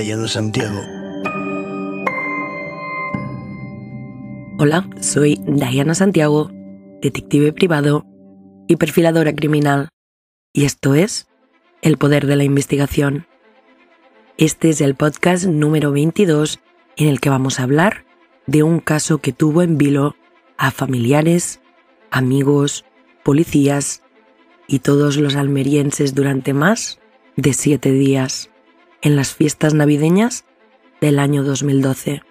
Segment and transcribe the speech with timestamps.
[0.00, 0.80] Diana Santiago.
[4.58, 6.50] Hola, soy Diana Santiago,
[7.02, 8.06] detective privado
[8.66, 9.90] y perfiladora criminal,
[10.54, 11.28] y esto es
[11.82, 13.26] El Poder de la Investigación.
[14.38, 16.60] Este es el podcast número 22
[16.96, 18.06] en el que vamos a hablar
[18.46, 20.16] de un caso que tuvo en vilo
[20.56, 21.60] a familiares,
[22.10, 22.86] amigos,
[23.22, 24.02] policías
[24.66, 27.00] y todos los almerienses durante más
[27.36, 28.50] de siete días
[29.02, 30.44] en las fiestas navideñas
[31.00, 32.22] del año 2012.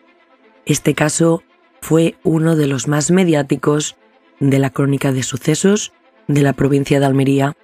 [0.65, 1.43] Este caso
[1.81, 3.97] fue uno de los más mediáticos
[4.39, 5.93] de la crónica de sucesos
[6.27, 7.57] de la provincia de Almería.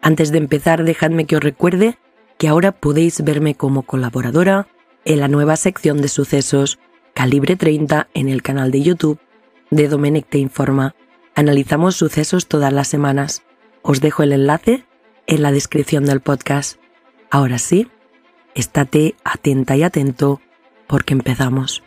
[0.00, 1.98] Antes de empezar, dejadme que os recuerde
[2.38, 4.68] que ahora podéis verme como colaboradora
[5.04, 6.78] en la nueva sección de sucesos
[7.14, 9.18] Calibre 30 en el canal de YouTube
[9.70, 10.94] de Domenech Te Informa.
[11.34, 13.42] Analizamos sucesos todas las semanas.
[13.82, 14.84] Os dejo el enlace
[15.26, 16.78] en la descripción del podcast.
[17.30, 17.88] Ahora sí,
[18.54, 20.40] estate atenta y atento
[20.86, 21.82] porque empezamos.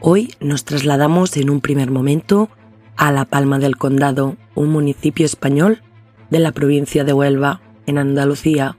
[0.00, 2.48] Hoy nos trasladamos en un primer momento
[2.96, 5.82] a La Palma del Condado, un municipio español
[6.30, 8.76] de la provincia de Huelva, en Andalucía.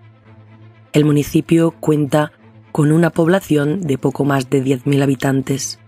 [0.91, 2.33] El municipio cuenta
[2.73, 5.79] con una población de poco más de 10.000 habitantes.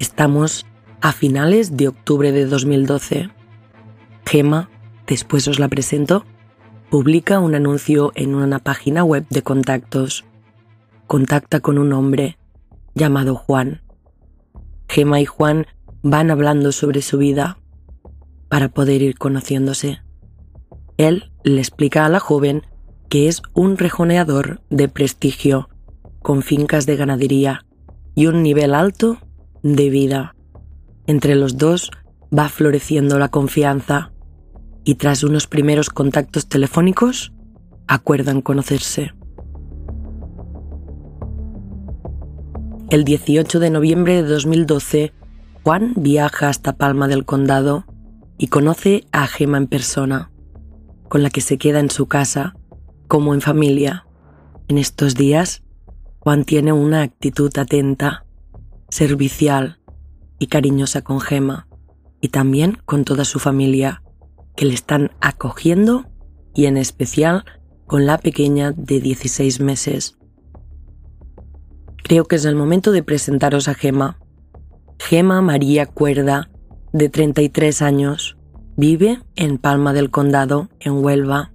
[0.00, 0.66] Estamos
[1.00, 3.30] a finales de octubre de 2012.
[4.30, 4.70] Gema,
[5.08, 6.24] después os la presento,
[6.88, 10.24] publica un anuncio en una página web de contactos.
[11.08, 12.38] Contacta con un hombre
[12.94, 13.82] llamado Juan.
[14.88, 15.66] Gema y Juan
[16.04, 17.58] van hablando sobre su vida
[18.48, 19.98] para poder ir conociéndose.
[20.96, 22.62] Él le explica a la joven
[23.08, 25.70] que es un rejoneador de prestigio,
[26.22, 27.66] con fincas de ganadería
[28.14, 29.18] y un nivel alto
[29.64, 30.36] de vida.
[31.08, 31.90] Entre los dos
[32.32, 34.12] va floreciendo la confianza
[34.84, 37.32] y tras unos primeros contactos telefónicos
[37.86, 39.12] acuerdan conocerse.
[42.90, 45.12] El 18 de noviembre de 2012,
[45.62, 47.84] Juan viaja hasta Palma del Condado
[48.36, 50.32] y conoce a Gema en persona,
[51.08, 52.56] con la que se queda en su casa
[53.06, 54.06] como en familia.
[54.66, 55.62] En estos días,
[56.18, 58.24] Juan tiene una actitud atenta,
[58.88, 59.80] servicial
[60.38, 61.68] y cariñosa con Gema
[62.20, 64.02] y también con toda su familia,
[64.60, 66.04] que le están acogiendo
[66.54, 67.46] y en especial
[67.86, 70.18] con la pequeña de 16 meses.
[72.04, 74.18] Creo que es el momento de presentaros a Gema.
[74.98, 76.50] Gema María Cuerda,
[76.92, 78.36] de 33 años,
[78.76, 81.52] vive en Palma del Condado, en Huelva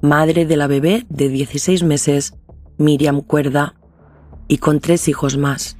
[0.00, 2.34] madre de la bebé de 16 meses,
[2.76, 3.74] Miriam Cuerda,
[4.46, 5.76] y con tres hijos más.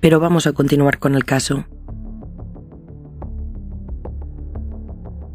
[0.00, 1.66] Pero vamos a continuar con el caso.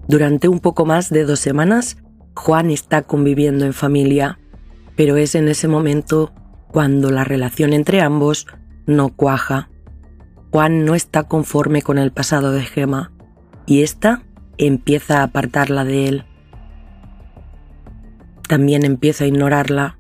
[0.10, 1.96] Durante un poco más de dos semanas,
[2.36, 4.40] Juan está conviviendo en familia,
[4.98, 6.34] pero es en ese momento
[6.68, 8.46] cuando la relación entre ambos
[8.86, 9.70] no cuaja.
[10.52, 13.14] Juan no está conforme con el pasado de Gema
[13.66, 14.24] y ésta
[14.58, 16.26] empieza a apartarla de él
[18.50, 20.00] también empieza a ignorarla.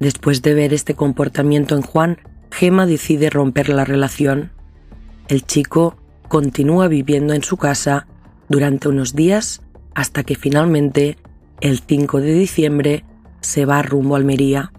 [0.00, 2.18] Después de ver este comportamiento en Juan,
[2.50, 4.50] Gema decide romper la relación.
[5.28, 5.96] El chico
[6.28, 8.08] continúa viviendo en su casa
[8.48, 9.62] durante unos días
[9.94, 11.16] hasta que finalmente,
[11.60, 13.04] el 5 de diciembre,
[13.40, 14.72] se va rumbo a Almería.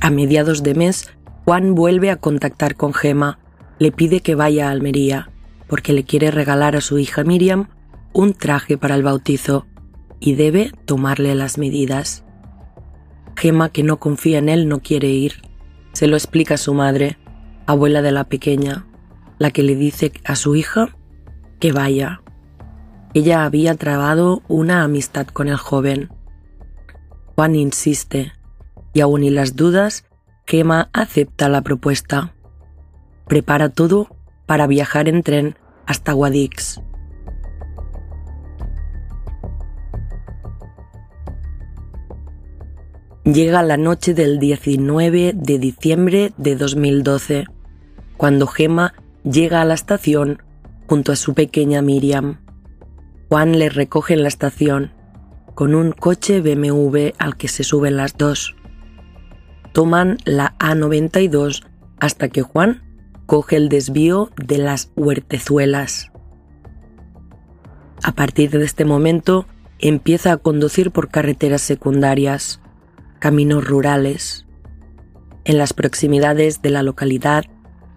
[0.00, 1.10] A mediados de mes,
[1.44, 3.38] Juan vuelve a contactar con Gema,
[3.78, 5.30] le pide que vaya a Almería
[5.66, 7.68] porque le quiere regalar a su hija Miriam
[8.12, 9.66] un traje para el bautizo
[10.20, 12.24] y debe tomarle las medidas.
[13.36, 15.42] Gema, que no confía en él, no quiere ir.
[15.92, 17.18] Se lo explica a su madre,
[17.66, 18.86] abuela de la pequeña,
[19.38, 20.96] la que le dice a su hija
[21.60, 22.22] que vaya.
[23.14, 26.10] Ella había trabado una amistad con el joven.
[27.34, 28.32] Juan insiste,
[28.92, 30.04] y aún y las dudas,
[30.46, 32.34] Gema acepta la propuesta.
[33.26, 34.08] Prepara todo
[34.46, 36.80] para viajar en tren hasta Guadix.
[43.24, 47.46] Llega la noche del 19 de diciembre de 2012,
[48.16, 50.42] cuando Gema llega a la estación
[50.86, 52.40] junto a su pequeña Miriam.
[53.28, 54.92] Juan le recoge en la estación
[55.54, 58.54] con un coche BMW al que se suben las dos.
[59.72, 61.64] Toman la A92
[61.98, 62.82] hasta que Juan
[63.26, 66.12] coge el desvío de las huertezuelas.
[68.02, 69.46] A partir de este momento
[69.78, 72.60] empieza a conducir por carreteras secundarias.
[73.18, 74.46] caminos rurales.
[75.44, 77.44] En las proximidades de la localidad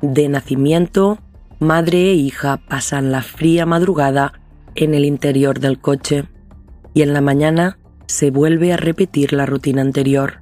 [0.02, 1.20] de nacimiento,
[1.60, 4.34] madre e hija pasan la fría madrugada
[4.76, 6.26] en el interior del coche
[6.94, 10.42] y en la mañana se vuelve a repetir la rutina anterior.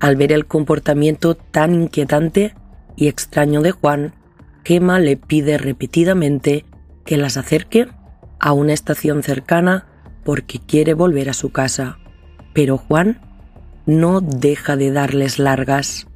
[0.00, 2.54] Al ver el comportamiento tan inquietante
[2.96, 4.14] y extraño de Juan,
[4.64, 6.64] Gemma le pide repetidamente
[7.04, 7.88] que las acerque
[8.38, 9.86] a una estación cercana
[10.24, 11.98] porque quiere volver a su casa.
[12.52, 13.20] Pero Juan
[13.86, 16.06] no deja de darles largas.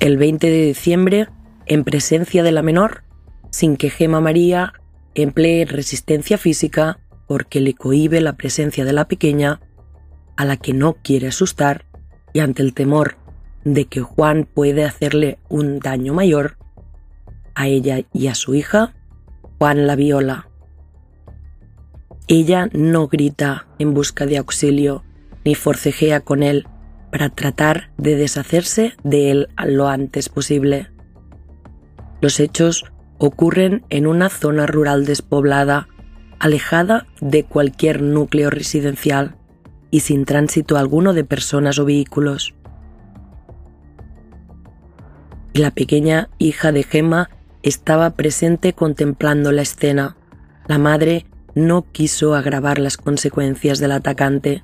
[0.00, 1.28] El 20 de diciembre,
[1.66, 3.04] en presencia de la menor,
[3.50, 4.72] sin que Gema María
[5.14, 6.98] emplee resistencia física
[7.28, 9.60] porque le cohíbe la presencia de la pequeña,
[10.36, 11.86] a la que no quiere asustar,
[12.32, 13.16] y ante el temor
[13.64, 16.56] de que Juan puede hacerle un daño mayor,
[17.54, 18.94] a ella y a su hija,
[19.58, 20.48] Juan la viola.
[22.26, 25.04] Ella no grita en busca de auxilio
[25.44, 26.66] ni forcejea con él
[27.12, 30.90] para tratar de deshacerse de él lo antes posible.
[32.22, 32.86] Los hechos
[33.18, 35.88] ocurren en una zona rural despoblada,
[36.38, 39.36] alejada de cualquier núcleo residencial
[39.90, 42.54] y sin tránsito alguno de personas o vehículos.
[45.52, 47.28] La pequeña hija de Gemma
[47.62, 50.16] estaba presente contemplando la escena.
[50.66, 54.62] La madre no quiso agravar las consecuencias del atacante.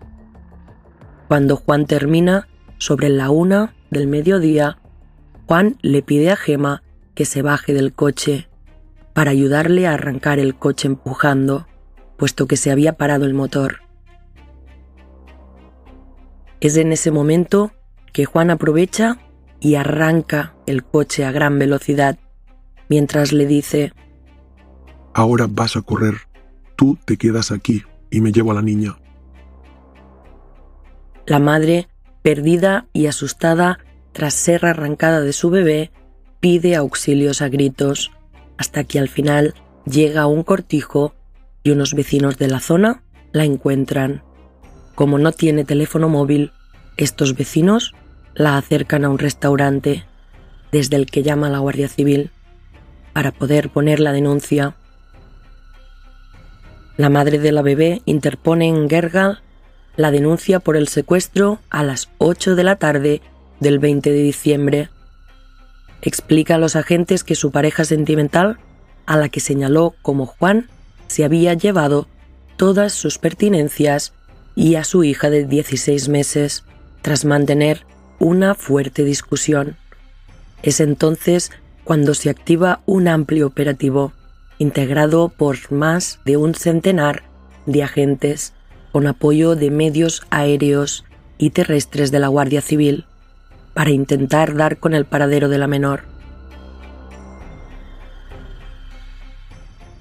[1.29, 2.49] Cuando Juan termina,
[2.79, 4.79] sobre la una del mediodía,
[5.47, 6.83] Juan le pide a Gema
[7.15, 8.49] que se baje del coche
[9.13, 11.67] para ayudarle a arrancar el coche empujando,
[12.17, 13.81] puesto que se había parado el motor.
[16.61, 17.73] Es en ese momento
[18.13, 19.19] que Juan aprovecha
[19.61, 22.19] y arranca el coche a gran velocidad
[22.89, 23.93] mientras le dice,
[25.13, 26.15] Ahora vas a correr,
[26.77, 28.97] tú te quedas aquí y me llevo a la niña.
[31.29, 31.89] La madre,
[32.23, 33.81] perdida y asustada
[34.13, 35.91] tras ser arrancada de su bebé,
[36.41, 38.11] pide auxilios a gritos,
[38.57, 39.53] hasta que al final
[39.85, 41.15] llega a un cortijo
[41.63, 43.03] y unos vecinos de la zona
[43.33, 44.23] la encuentran.
[44.95, 46.53] Como no tiene teléfono móvil,
[46.97, 47.93] estos vecinos
[48.33, 50.07] la acercan a un restaurante,
[50.73, 52.31] desde el que llama la Guardia Civil
[53.13, 54.77] para poder poner la denuncia.
[56.97, 59.43] La madre de la bebé interpone en Gerga
[59.99, 63.21] la denuncia por el secuestro a las 8 de la tarde
[63.59, 64.91] del 20 de diciembre.
[66.03, 68.59] Explica a los agentes que su pareja sentimental,
[69.07, 70.69] a la que señaló como Juan,
[71.09, 72.07] se había llevado
[72.57, 74.13] todas sus pertinencias
[74.55, 76.63] y a su hija de 16 meses,
[77.03, 77.85] tras mantener
[78.21, 79.77] una fuerte discusión.
[80.63, 81.51] Es entonces
[81.83, 84.13] cuando se activa un amplio operativo
[84.59, 87.25] integrado por más de un centenar
[87.67, 88.55] de agentes
[88.93, 91.05] con apoyo de medios aéreos
[91.39, 93.05] y terrestres de la Guardia Civil
[93.75, 96.03] para intentar dar con el paradero de la menor.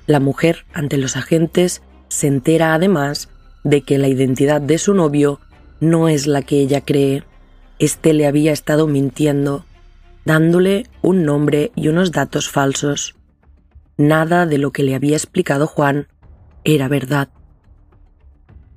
[0.08, 3.30] La mujer, ante los agentes, se entera además
[3.64, 5.40] de que la identidad de su novio
[5.80, 7.24] no es la que ella cree.
[7.80, 9.66] Este le había estado mintiendo
[10.28, 13.16] dándole un nombre y unos datos falsos.
[13.96, 16.08] Nada de lo que le había explicado Juan
[16.66, 17.30] era verdad.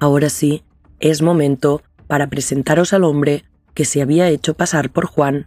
[0.01, 0.65] Ahora sí,
[0.99, 5.47] es momento para presentaros al hombre que se había hecho pasar por Juan,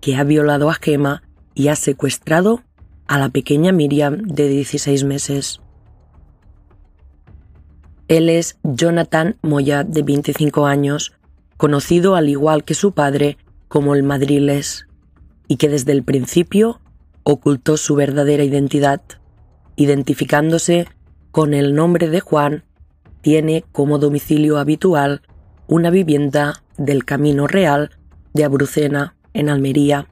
[0.00, 1.22] que ha violado a Gema
[1.54, 2.62] y ha secuestrado
[3.06, 5.60] a la pequeña Miriam de 16 meses.
[8.08, 11.14] Él es Jonathan Moya, de 25 años,
[11.56, 14.86] conocido al igual que su padre como el Madriles
[15.48, 16.80] y que desde el principio
[17.22, 19.00] ocultó su verdadera identidad,
[19.76, 20.86] identificándose
[21.30, 22.64] con el nombre de Juan,
[23.24, 25.22] tiene como domicilio habitual
[25.66, 27.90] una vivienda del Camino Real
[28.34, 30.08] de Abrucena, en Almería.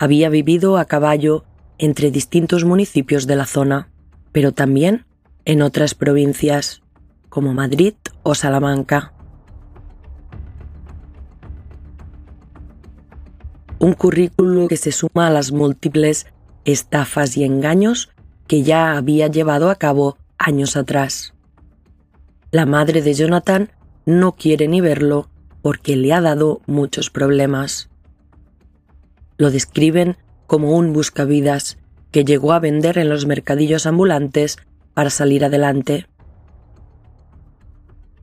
[0.00, 1.44] Había vivido a caballo
[1.78, 3.88] entre distintos municipios de la zona,
[4.32, 5.06] pero también
[5.44, 6.82] en otras provincias,
[7.28, 9.14] como Madrid o Salamanca.
[13.78, 16.26] un currículo que se suma a las múltiples
[16.66, 18.10] estafas y engaños
[18.46, 21.32] que ya había llevado a cabo años atrás.
[22.52, 23.70] La madre de Jonathan
[24.06, 25.30] no quiere ni verlo
[25.62, 27.90] porque le ha dado muchos problemas.
[29.38, 30.16] Lo describen
[30.48, 31.78] como un buscavidas
[32.10, 34.56] que llegó a vender en los mercadillos ambulantes
[34.94, 36.08] para salir adelante.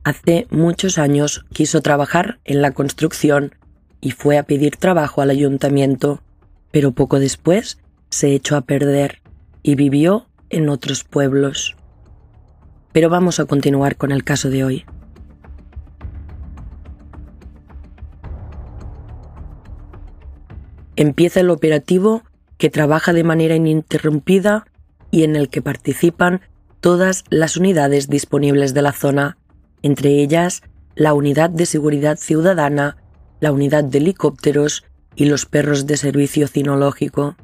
[0.04, 3.54] Hace muchos años quiso trabajar en la construcción
[4.02, 6.20] y fue a pedir trabajo al ayuntamiento,
[6.70, 7.78] pero poco después
[8.10, 9.22] se echó a perder
[9.62, 11.77] y vivió en otros pueblos
[12.98, 14.84] pero vamos a continuar con el caso de hoy.
[20.96, 22.24] Empieza el operativo
[22.56, 24.66] que trabaja de manera ininterrumpida
[25.12, 26.40] y en el que participan
[26.80, 29.38] todas las unidades disponibles de la zona,
[29.82, 30.64] entre ellas
[30.96, 32.96] la Unidad de Seguridad Ciudadana,
[33.38, 34.82] la Unidad de Helicópteros
[35.14, 37.36] y los perros de servicio cinológico.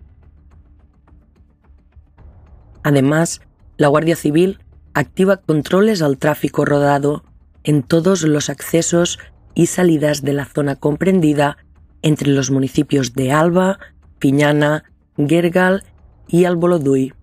[2.83, 3.41] Además,
[3.77, 4.59] la Guardia Civil
[4.95, 7.25] activa controles al tráfico rodado
[7.65, 9.19] en todos los accesos
[9.55, 11.57] y salidas de la zona comprendida
[12.03, 13.79] entre los municipios de Alba,
[14.19, 14.85] Piñana,
[15.17, 15.85] Gergal
[16.29, 17.15] y Alboloduy.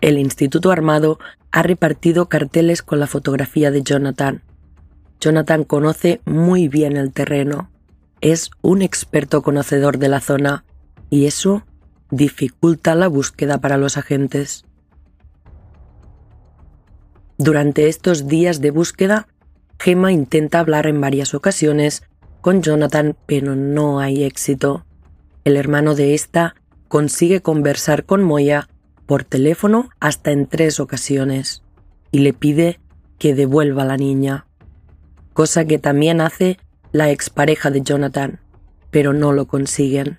[0.00, 1.18] El Instituto Armado
[1.50, 4.42] ha repartido carteles con la fotografía de Jonathan.
[5.20, 7.70] Jonathan conoce muy bien el terreno,
[8.20, 10.64] es un experto conocedor de la zona
[11.08, 11.64] y eso
[12.10, 14.64] dificulta la búsqueda para los agentes.
[17.36, 19.26] Durante estos días de búsqueda,
[19.78, 22.04] Gemma intenta hablar en varias ocasiones
[22.40, 24.86] con Jonathan, pero no hay éxito.
[25.44, 26.54] El hermano de esta
[26.88, 28.68] consigue conversar con Moya
[29.06, 31.62] por teléfono hasta en tres ocasiones
[32.10, 32.80] y le pide
[33.18, 34.46] que devuelva a la niña,
[35.32, 36.58] cosa que también hace
[36.92, 38.40] la expareja de Jonathan,
[38.90, 40.18] pero no lo consiguen.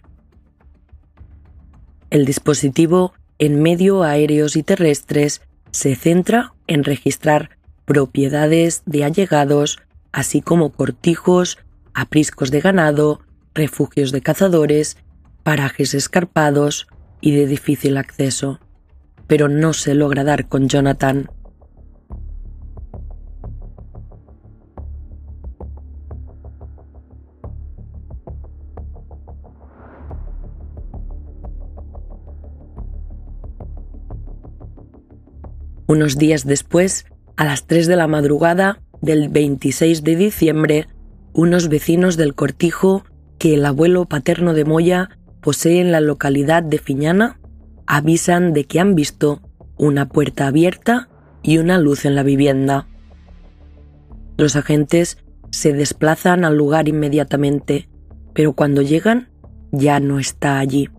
[2.15, 5.41] El dispositivo en medio aéreos y terrestres
[5.72, 9.79] se centra en registrar propiedades de allegados,
[10.13, 11.57] así como cortijos,
[11.93, 13.19] apriscos de ganado,
[13.53, 14.95] refugios de cazadores,
[15.43, 16.88] parajes escarpados
[17.19, 18.62] y de difícil acceso.
[19.27, 21.29] Pero no se logra dar con Jonathan.
[35.88, 37.06] Unos días después,
[37.38, 40.88] a las 3 de la madrugada del 26 de diciembre,
[41.34, 43.04] unos vecinos del cortijo
[43.38, 45.10] que el abuelo paterno de Moya
[45.42, 47.39] posee en la localidad de Fiñana
[47.86, 49.42] avisan de que han visto
[49.77, 51.10] una puerta abierta
[51.44, 52.88] y una luz en la vivienda.
[54.38, 55.20] Los agentes
[55.51, 57.88] se desplazan al lugar inmediatamente,
[58.34, 59.30] pero cuando llegan
[59.72, 60.89] ya no está allí.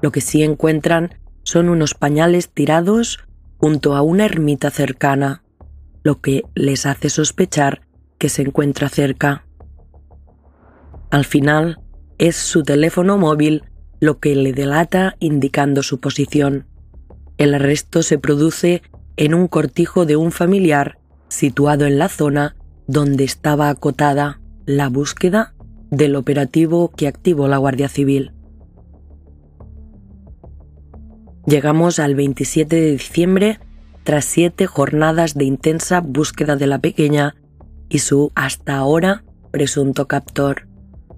[0.00, 3.20] Lo que sí encuentran son unos pañales tirados
[3.62, 5.44] junto a una ermita cercana,
[6.02, 7.82] lo que les hace sospechar
[8.18, 9.46] que se encuentra cerca.
[11.10, 11.78] Al final,
[12.18, 13.62] es su teléfono móvil
[14.00, 16.66] lo que le delata indicando su posición.
[17.38, 18.82] El arresto se produce
[19.16, 22.56] en un cortijo de un familiar situado en la zona
[22.88, 25.54] donde estaba acotada la búsqueda
[25.92, 28.32] del operativo que activó la Guardia Civil.
[31.46, 33.58] Llegamos al 27 de diciembre
[34.04, 37.34] tras siete jornadas de intensa búsqueda de la pequeña
[37.88, 40.68] y su hasta ahora presunto captor,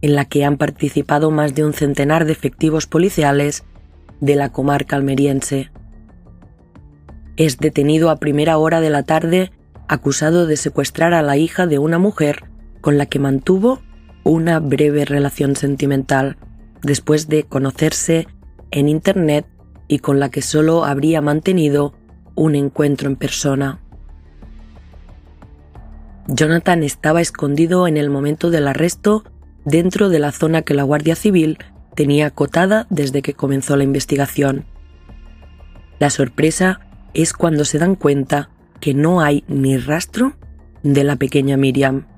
[0.00, 3.64] en la que han participado más de un centenar de efectivos policiales
[4.20, 5.70] de la comarca almeriense.
[7.36, 9.52] Es detenido a primera hora de la tarde
[9.88, 12.44] acusado de secuestrar a la hija de una mujer
[12.80, 13.82] con la que mantuvo
[14.24, 16.38] una breve relación sentimental
[16.82, 18.26] después de conocerse
[18.70, 19.46] en Internet
[19.94, 21.94] y con la que solo habría mantenido
[22.34, 23.78] un encuentro en persona.
[26.26, 29.22] Jonathan estaba escondido en el momento del arresto
[29.64, 31.58] dentro de la zona que la Guardia Civil
[31.94, 34.64] tenía acotada desde que comenzó la investigación.
[36.00, 36.80] La sorpresa
[37.12, 40.32] es cuando se dan cuenta que no hay ni rastro
[40.82, 42.08] de la pequeña Miriam.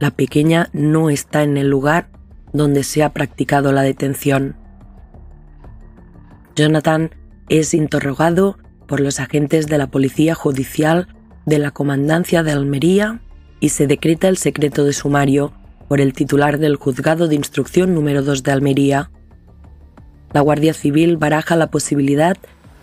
[0.00, 2.10] La pequeña no está en el lugar
[2.52, 4.65] donde se ha practicado la detención.
[6.56, 7.10] Jonathan
[7.50, 8.58] es interrogado
[8.88, 11.06] por los agentes de la Policía Judicial
[11.44, 13.20] de la Comandancia de Almería
[13.60, 15.52] y se decreta el secreto de sumario
[15.86, 19.10] por el titular del Juzgado de Instrucción número 2 de Almería.
[20.32, 22.36] La Guardia Civil baraja la posibilidad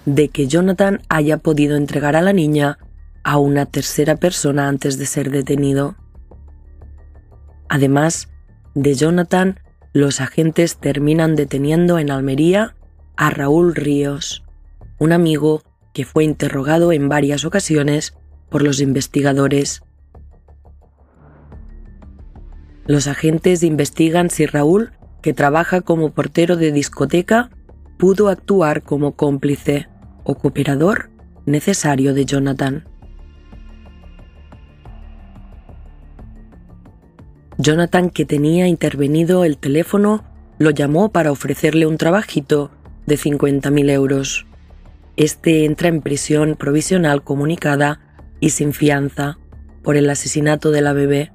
[0.06, 2.78] de que Jonathan haya podido entregar a la niña
[3.24, 5.96] a una tercera persona antes de ser detenido.
[7.70, 8.30] Además
[8.76, 9.60] de Jonathan,
[9.94, 12.76] los agentes terminan deteniendo en Almería
[13.16, 14.44] a Raúl Ríos,
[15.00, 15.62] un amigo
[15.94, 18.16] que fue interrogado en varias ocasiones
[18.50, 19.84] por los investigadores.
[22.86, 24.92] Los agentes investigan si Raúl,
[25.22, 27.50] que trabaja como portero de discoteca,
[27.98, 29.88] pudo actuar como cómplice
[30.24, 31.10] o cooperador
[31.46, 32.88] necesario de Jonathan.
[37.58, 40.26] Jonathan, que tenía intervenido el teléfono,
[40.58, 42.72] lo llamó para ofrecerle un trabajito
[43.06, 44.46] de 50.000 euros.
[45.16, 48.00] Este entra en prisión provisional comunicada
[48.40, 49.38] y sin fianza
[49.84, 51.32] por el asesinato de la bebé.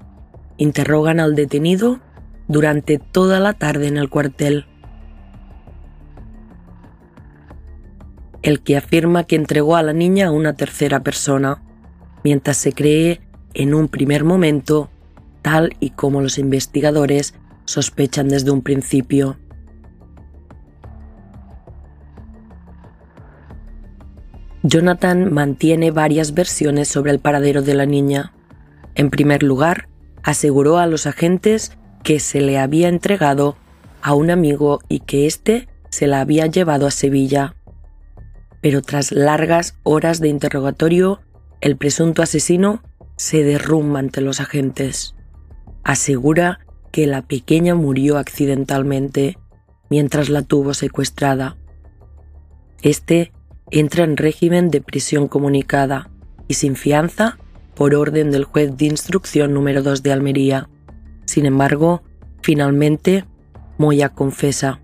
[0.56, 2.00] Interrogan al detenido
[2.48, 4.66] durante toda la tarde en el cuartel.
[8.42, 11.62] El que afirma que entregó a la niña a una tercera persona,
[12.25, 13.20] mientras se cree
[13.54, 14.90] en un primer momento,
[15.42, 17.34] tal y como los investigadores
[17.64, 19.37] sospechan desde un principio.
[24.68, 28.34] Jonathan mantiene varias versiones sobre el paradero de la niña.
[28.94, 29.88] En primer lugar,
[30.22, 31.72] aseguró a los agentes
[32.02, 33.56] que se le había entregado
[34.02, 37.54] a un amigo y que éste se la había llevado a Sevilla.
[38.60, 41.22] Pero tras largas horas de interrogatorio,
[41.62, 42.82] el presunto asesino
[43.16, 45.14] se derrumba ante los agentes.
[45.82, 46.60] Asegura
[46.92, 49.38] que la pequeña murió accidentalmente
[49.88, 51.56] mientras la tuvo secuestrada.
[52.82, 53.32] Este
[53.70, 56.10] entra en régimen de prisión comunicada
[56.46, 57.38] y sin fianza
[57.75, 60.68] por orden del juez de instrucción número 2 de Almería.
[61.26, 62.02] Sin embargo,
[62.42, 63.25] finalmente,
[63.76, 64.80] Moya confesa.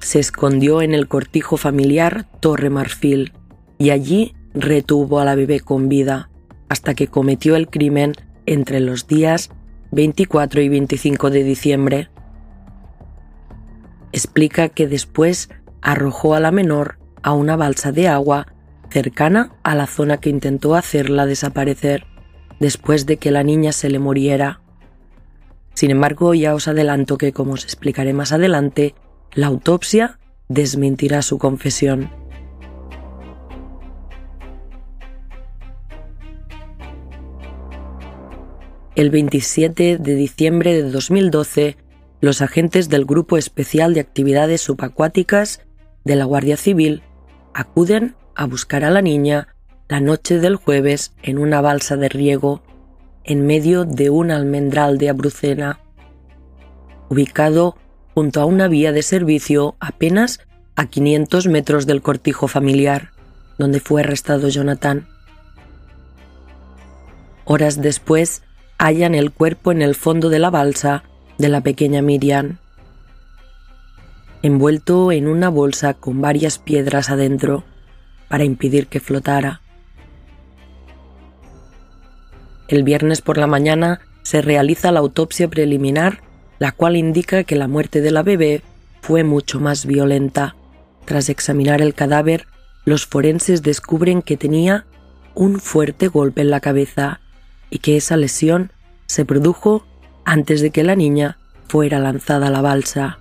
[0.00, 3.32] Se escondió en el cortijo familiar Torre Marfil
[3.76, 6.30] y allí retuvo a la bebé con vida
[6.68, 8.14] hasta que cometió el crimen
[8.46, 9.50] entre los días
[9.90, 12.10] 24 y 25 de diciembre.
[14.12, 15.50] Explica que después
[15.82, 18.46] arrojó a la menor a una balsa de agua
[18.90, 22.06] cercana a la zona que intentó hacerla desaparecer
[22.58, 24.60] después de que la niña se le muriera.
[25.74, 28.94] Sin embargo, ya os adelanto que, como os explicaré más adelante,
[29.32, 30.18] la autopsia
[30.48, 32.10] desmentirá su confesión.
[38.96, 41.76] El 27 de diciembre de 2012,
[42.20, 45.64] los agentes del Grupo Especial de Actividades Subacuáticas
[46.04, 47.02] de la Guardia Civil
[47.54, 49.48] acuden a buscar a la niña
[49.88, 52.62] la noche del jueves en una balsa de riego
[53.24, 55.80] en medio de un almendral de Abrucena,
[57.08, 57.76] ubicado
[58.14, 60.40] junto a una vía de servicio apenas
[60.76, 63.10] a 500 metros del cortijo familiar,
[63.58, 65.06] donde fue arrestado Jonathan.
[67.44, 68.42] Horas después,
[68.78, 71.04] hallan el cuerpo en el fondo de la balsa
[71.36, 72.58] de la pequeña Miriam
[74.42, 77.64] envuelto en una bolsa con varias piedras adentro
[78.28, 79.60] para impedir que flotara.
[82.68, 86.22] El viernes por la mañana se realiza la autopsia preliminar,
[86.58, 88.62] la cual indica que la muerte de la bebé
[89.02, 90.54] fue mucho más violenta.
[91.04, 92.46] Tras examinar el cadáver,
[92.84, 94.86] los forenses descubren que tenía
[95.34, 97.20] un fuerte golpe en la cabeza
[97.70, 98.72] y que esa lesión
[99.06, 99.84] se produjo
[100.24, 103.18] antes de que la niña fuera lanzada a la balsa.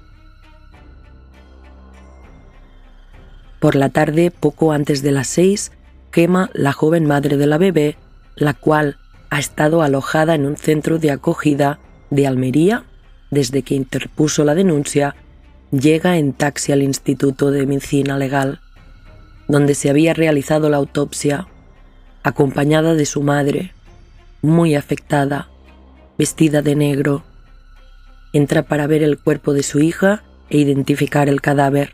[3.60, 5.72] Por la tarde, poco antes de las seis,
[6.12, 7.98] quema la joven madre de la bebé,
[8.36, 8.98] la cual
[9.30, 12.86] ha estado alojada en un centro de acogida de Almería
[13.32, 15.16] desde que interpuso la denuncia,
[15.72, 18.60] llega en taxi al Instituto de Medicina Legal,
[19.48, 21.48] donde se había realizado la autopsia,
[22.24, 23.74] acompañada de su madre,
[24.42, 25.50] muy afectada,
[26.18, 27.24] vestida de negro.
[28.34, 31.94] Entra para ver el cuerpo de su hija e identificar el cadáver.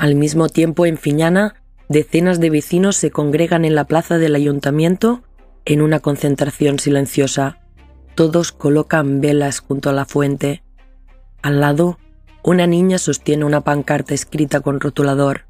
[0.00, 1.56] Al mismo tiempo, en Fiñana,
[1.90, 5.22] decenas de vecinos se congregan en la plaza del ayuntamiento
[5.66, 7.58] en una concentración silenciosa.
[8.14, 10.62] Todos colocan velas junto a la fuente.
[11.42, 11.98] Al lado,
[12.42, 15.44] una niña sostiene una pancarta escrita con rotulador.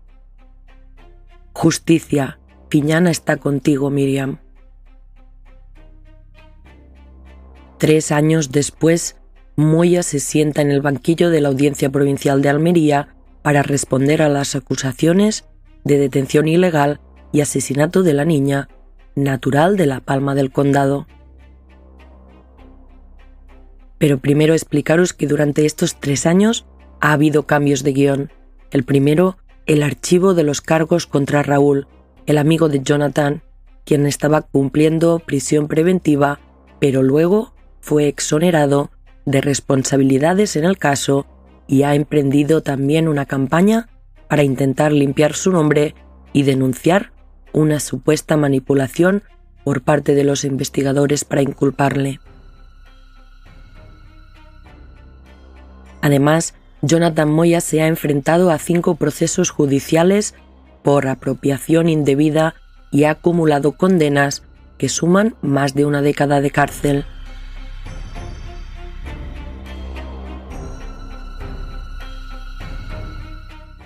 [1.53, 4.39] Justicia, Fiñana está contigo, Miriam.
[7.79, 9.15] Tres años después,
[9.55, 14.29] Moya se sienta en el banquillo de la Audiencia Provincial de Almería para responder a
[14.29, 15.45] las acusaciones
[15.85, 17.01] de detención ilegal
[17.33, 18.69] y asesinato de la niña,
[19.15, 21.07] natural de La Palma del Condado.
[23.99, 26.67] Pero primero explicaros que durante estos tres años
[27.01, 28.33] ha habido cambios de guion.
[28.71, 31.87] El primero, el archivo de los cargos contra Raúl,
[32.27, 33.43] el amigo de Jonathan,
[33.85, 36.41] quien estaba cumpliendo prisión preventiva,
[36.79, 38.91] pero luego fue exonerado
[39.27, 41.27] de responsabilidades en el caso
[41.71, 43.89] y ha emprendido también una campaña
[44.29, 45.95] para intentar limpiar su nombre
[46.33, 47.13] y denunciar
[47.53, 49.23] una supuesta manipulación
[49.63, 52.19] por parte de los investigadores para inculparle.
[56.03, 60.35] Además, Jonathan Moya se ha enfrentado a cinco procesos judiciales
[60.83, 62.57] por apropiación indebida
[62.91, 64.43] y ha acumulado condenas
[64.77, 67.05] que suman más de una década de cárcel.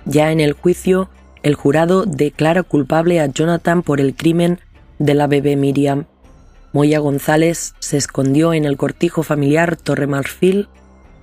[0.07, 1.09] Ya en el juicio,
[1.43, 4.61] el jurado declara culpable a Jonathan por el crimen
[4.99, 6.07] de la bebé Miriam
[6.75, 10.67] Moya González se escondió en el cortijo familiar Torre Marfil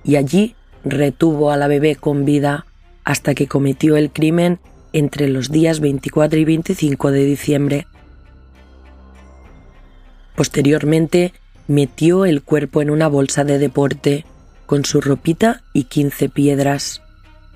[0.02, 2.64] y allí retuvo a la bebé con vida
[3.04, 4.60] hasta que cometió el crimen
[4.94, 7.86] entre los días 24 y 25 de diciembre.
[10.34, 11.34] Posteriormente,
[11.68, 14.24] metió el cuerpo en una bolsa de deporte
[14.64, 17.02] con su ropita y 15 piedras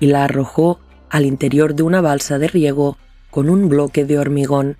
[0.00, 2.96] y la arrojó al interior de una balsa de riego
[3.30, 4.76] con un bloque de hormigón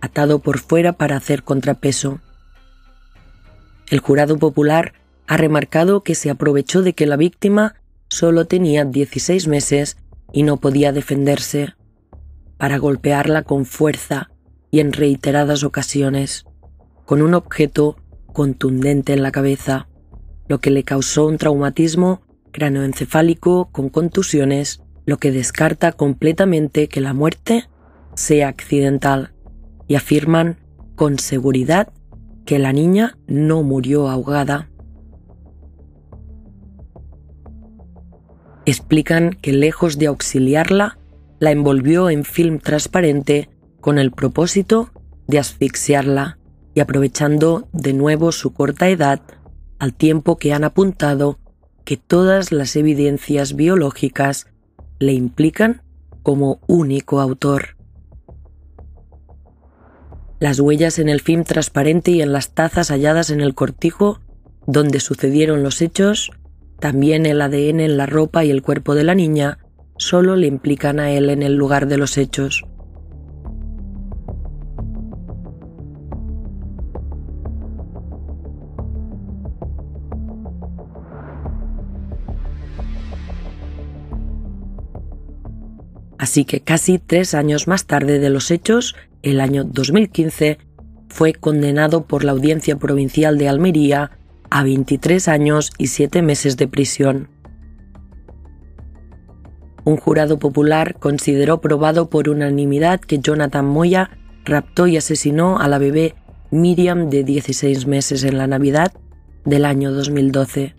[0.00, 2.20] atado por fuera para hacer contrapeso.
[3.88, 4.94] El jurado popular
[5.26, 7.74] ha remarcado que se aprovechó de que la víctima
[8.08, 9.96] solo tenía 16 meses
[10.32, 11.74] y no podía defenderse,
[12.56, 14.30] para golpearla con fuerza
[14.70, 16.44] y en reiteradas ocasiones,
[17.04, 17.96] con un objeto
[18.32, 19.88] contundente en la cabeza,
[20.46, 27.14] lo que le causó un traumatismo cranoencefálico con contusiones, lo que descarta completamente que la
[27.14, 27.68] muerte
[28.14, 29.32] sea accidental
[29.88, 30.58] y afirman
[30.94, 31.92] con seguridad
[32.44, 34.70] que la niña no murió ahogada.
[38.66, 40.98] Explican que lejos de auxiliarla,
[41.38, 43.48] la envolvió en film transparente
[43.80, 44.90] con el propósito
[45.26, 46.38] de asfixiarla
[46.74, 49.22] y aprovechando de nuevo su corta edad,
[49.78, 51.38] al tiempo que han apuntado
[51.84, 54.46] que todas las evidencias biológicas
[55.00, 55.82] le implican
[56.22, 57.76] como único autor.
[60.38, 64.20] Las huellas en el film transparente y en las tazas halladas en el cortijo
[64.66, 66.30] donde sucedieron los hechos,
[66.78, 69.58] también el ADN en la ropa y el cuerpo de la niña,
[69.96, 72.64] solo le implican a él en el lugar de los hechos.
[86.20, 90.58] Así que casi tres años más tarde de los hechos, el año 2015,
[91.08, 94.10] fue condenado por la Audiencia Provincial de Almería
[94.50, 97.30] a 23 años y 7 meses de prisión.
[99.84, 104.10] Un jurado popular consideró probado por unanimidad que Jonathan Moya
[104.44, 106.16] raptó y asesinó a la bebé
[106.50, 108.92] Miriam de 16 meses en la Navidad
[109.46, 110.74] del año 2012.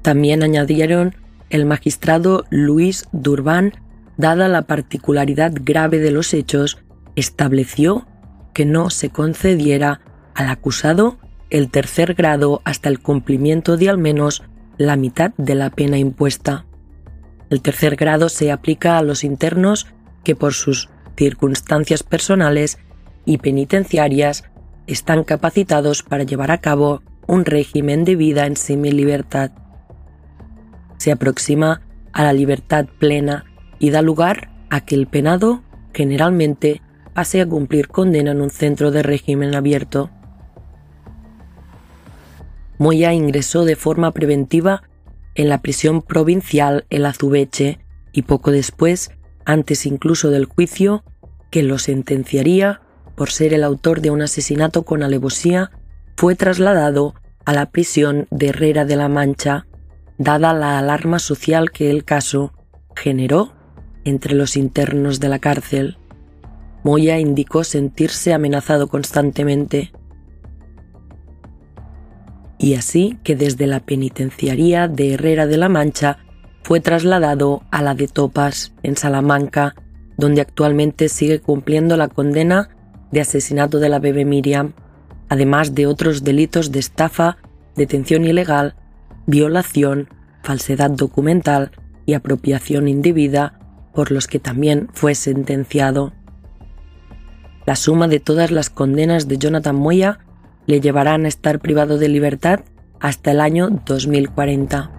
[0.00, 1.14] También añadieron
[1.50, 3.72] el magistrado Luis Durban,
[4.16, 6.78] dada la particularidad grave de los hechos,
[7.16, 8.06] estableció
[8.52, 10.00] que no se concediera
[10.34, 11.18] al acusado
[11.50, 14.42] el tercer grado hasta el cumplimiento de al menos
[14.76, 16.66] la mitad de la pena impuesta.
[17.50, 19.86] El tercer grado se aplica a los internos
[20.22, 22.78] que por sus circunstancias personales
[23.24, 24.44] y penitenciarias
[24.86, 29.52] están capacitados para llevar a cabo un régimen de vida en semi-libertad
[30.98, 31.80] se aproxima
[32.12, 33.44] a la libertad plena
[33.78, 35.62] y da lugar a que el penado
[35.94, 36.82] generalmente
[37.14, 40.10] pase a cumplir condena en un centro de régimen abierto.
[42.78, 44.82] Moya ingresó de forma preventiva
[45.34, 47.80] en la prisión provincial El Azubeche
[48.12, 49.10] y poco después,
[49.44, 51.04] antes incluso del juicio,
[51.50, 52.82] que lo sentenciaría
[53.16, 55.72] por ser el autor de un asesinato con alevosía,
[56.16, 59.66] fue trasladado a la prisión de Herrera de la Mancha
[60.18, 62.52] dada la alarma social que el caso
[62.94, 63.52] generó
[64.04, 65.96] entre los internos de la cárcel.
[66.82, 69.92] Moya indicó sentirse amenazado constantemente.
[72.58, 76.18] Y así que desde la penitenciaría de Herrera de la Mancha
[76.62, 79.76] fue trasladado a la de Topas, en Salamanca,
[80.16, 82.70] donde actualmente sigue cumpliendo la condena
[83.12, 84.72] de asesinato de la bebé Miriam,
[85.28, 87.36] además de otros delitos de estafa,
[87.76, 88.74] detención ilegal
[89.28, 90.08] violación,
[90.42, 91.70] falsedad documental
[92.06, 93.60] y apropiación indebida,
[93.92, 96.14] por los que también fue sentenciado.
[97.66, 100.20] La suma de todas las condenas de Jonathan Moya
[100.66, 102.60] le llevarán a estar privado de libertad
[103.00, 104.90] hasta el año 2040.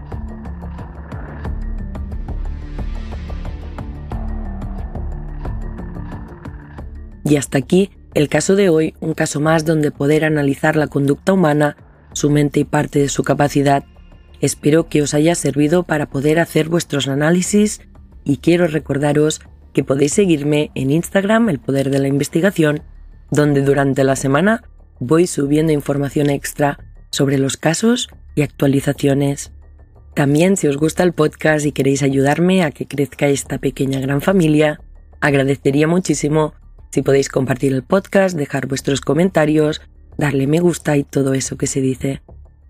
[7.25, 11.33] Y hasta aquí el caso de hoy, un caso más donde poder analizar la conducta
[11.33, 11.77] humana,
[12.13, 13.83] su mente y parte de su capacidad
[14.41, 17.81] Espero que os haya servido para poder hacer vuestros análisis
[18.23, 19.41] y quiero recordaros
[19.73, 22.81] que podéis seguirme en Instagram, El Poder de la Investigación,
[23.31, 24.63] donde durante la semana
[24.99, 26.79] voy subiendo información extra
[27.11, 29.51] sobre los casos y actualizaciones.
[30.15, 34.21] También si os gusta el podcast y queréis ayudarme a que crezca esta pequeña gran
[34.21, 34.81] familia,
[35.21, 36.53] agradecería muchísimo
[36.91, 39.81] si podéis compartir el podcast, dejar vuestros comentarios,
[40.17, 42.21] darle me gusta y todo eso que se dice.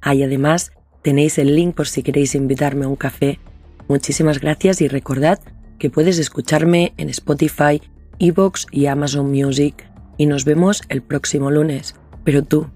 [0.02, 0.72] Hay además
[1.10, 3.40] Tenéis el link por si queréis invitarme a un café.
[3.88, 5.40] Muchísimas gracias y recordad
[5.80, 7.82] que puedes escucharme en Spotify,
[8.20, 9.90] Evox y Amazon Music.
[10.20, 11.96] y nos vemos el próximo lunes.
[12.24, 12.70] Pero tú,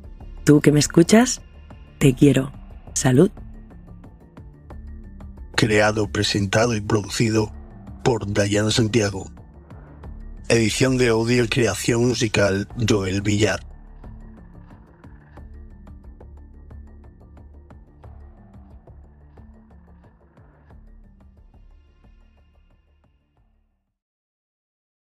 [0.46, 1.43] tú que me escuchas,
[2.00, 2.52] te quiero.
[2.96, 3.30] Salud.
[5.56, 7.54] Creado, presentado y producido
[8.04, 9.30] por Dayana Santiago.
[10.50, 13.73] Edición de audio y creación musical Joel Villar.